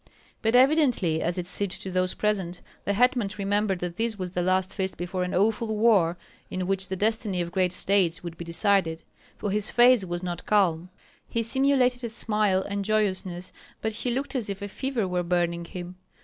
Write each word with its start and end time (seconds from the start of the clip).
But 0.41 0.55
evidently, 0.55 1.21
as 1.21 1.37
it 1.37 1.45
seemed 1.45 1.73
to 1.73 1.91
those 1.91 2.15
present, 2.15 2.61
the 2.85 2.93
hetman 2.93 3.29
remembered 3.37 3.77
that 3.81 3.97
this 3.97 4.17
was 4.17 4.31
the 4.31 4.41
last 4.41 4.73
feast 4.73 4.97
before 4.97 5.23
an 5.23 5.35
awful 5.35 5.75
war 5.77 6.17
in 6.49 6.65
which 6.65 6.87
the 6.87 6.95
destiny 6.95 7.39
of 7.39 7.51
great 7.51 7.71
states 7.71 8.23
would 8.23 8.35
be 8.35 8.43
decided, 8.43 9.03
for 9.37 9.51
his 9.51 9.69
face 9.69 10.03
was 10.03 10.23
not 10.23 10.47
calm. 10.47 10.89
He 11.29 11.43
simulated 11.43 12.03
a 12.03 12.09
smile 12.09 12.63
and 12.63 12.83
joyousness, 12.83 13.53
but 13.79 13.91
he 13.91 14.09
looked 14.09 14.33
as 14.33 14.49
if 14.49 14.63
a 14.63 14.67
fever 14.67 15.07
were 15.07 15.21
burning 15.21 15.65
him. 15.65 15.97